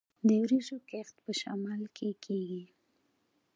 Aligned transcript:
د 0.27 0.29
وریجو 0.41 0.77
کښت 0.89 1.15
په 1.25 1.31
شمال 1.41 1.81
کې 1.95 2.09
کیږي. 2.25 2.63